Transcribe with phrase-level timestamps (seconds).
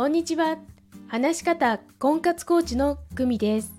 [0.00, 0.56] こんにちは。
[1.08, 3.74] 話し方婚活コーチの久美です。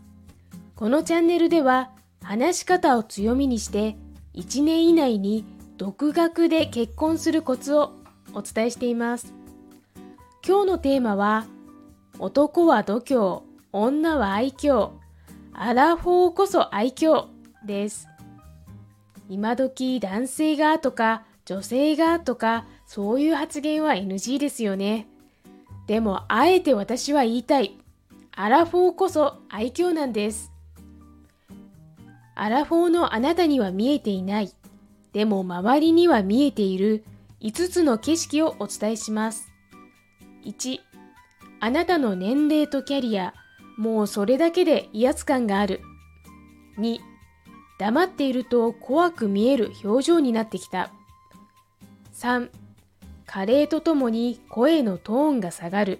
[0.75, 1.89] このチャンネルでは、
[2.21, 3.95] 話し方を強みにして、
[4.35, 5.45] 1年以内に
[5.77, 7.93] 独学で結婚するコツを
[8.35, 9.33] お伝えしています。
[10.47, 11.47] 今日のテーマは、
[12.19, 14.91] 男は度胸、女は愛嬌、
[15.53, 17.29] アラフォーこそ愛嬌
[17.65, 18.07] です。
[19.27, 25.07] 今時男性がとか女性がとかそういう発言は NG ですよね。
[25.91, 27.77] でもあえて私は言いたい。
[28.31, 30.49] アラフォーこそ愛嬌なんです。
[32.33, 34.53] アラフォーのあなたには見えていない。
[35.11, 37.03] でも周りには見えている
[37.41, 39.51] 5つの景色をお伝えします。
[40.45, 40.79] 1、
[41.59, 43.33] あなたの年齢とキャリア、
[43.75, 45.81] もうそれだけで威圧感がある。
[46.79, 46.99] 2、
[47.79, 50.89] 黙っていると怖く見える表情になってきた。
[52.13, 52.49] 3、
[53.33, 55.99] 加齢とともに声のトーンが下がる。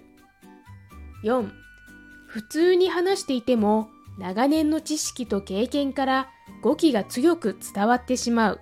[1.24, 1.50] 4、
[2.26, 6.28] 普通に話していても長年の知識と経験から
[6.60, 8.60] 語気が強く伝わってしまう。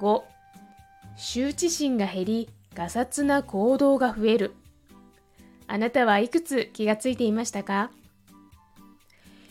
[0.00, 0.22] 5、
[1.18, 4.54] 羞恥心が減り、ガサツな行動が増える。
[5.66, 7.90] あなたはいくつ気がついていましたか？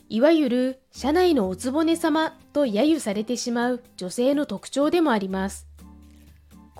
[0.09, 5.67] いわゆる社内のおつぼね様と揶揄されてしまう女性の特徴でもあります。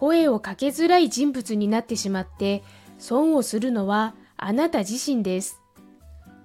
[0.01, 2.63] 声をかけづらい人物になってしまって
[2.97, 5.61] 損をするのはあなた自身です。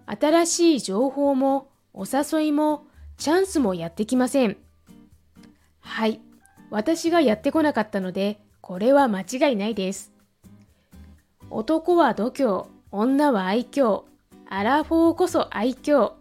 [0.04, 2.84] 新しい情報もお誘いも
[3.16, 4.58] チャンスもやってきません。
[5.80, 6.20] はい、
[6.68, 10.12] 私がやってこなかったのでこれは間違いないです。
[11.48, 14.02] 男は度胸、女は愛嬌、
[14.50, 16.12] アラフォーこそ愛嬌。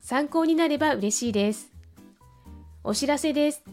[0.00, 1.72] 参考になれば嬉しいです。
[2.84, 3.64] お知らせです。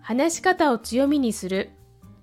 [0.00, 1.75] 話し方を強みにする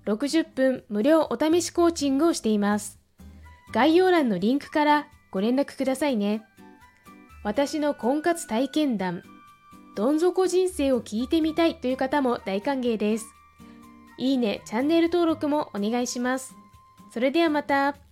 [0.06, 2.98] 60分無料お試しコーチングをしています。
[3.72, 6.42] 概要欄のリンクからご連絡くださいね。
[7.42, 9.22] 私の婚活体験談、
[9.96, 13.26] どん底人生を聞いてみたいという方も大歓迎です。
[14.16, 16.54] いいね、チャンネル登録もお願いします。
[17.12, 18.03] それではまた。